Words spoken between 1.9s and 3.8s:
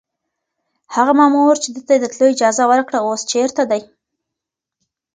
يې د تلو اجازه ورکړه اوس چېرته